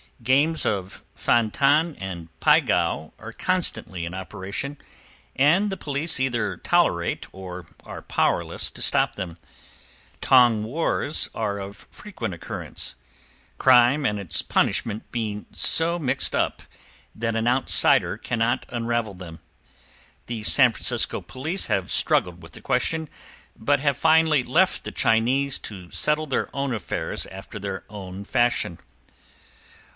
[0.23, 4.77] Games of fan tan and pie gow are constantly in operation;
[5.35, 9.37] and the police either tolerate or are powerless to stop them.
[10.19, 12.95] Tong wars are of frequent occurrence,
[13.59, 16.63] crime and its punishment being so mixed up
[17.15, 19.39] that an outsider cannot unravel them.
[20.25, 23.07] The San Francisco police have struggled with the question,
[23.55, 28.79] but have finally left the Chinese to settle their own affairs after their own fashion.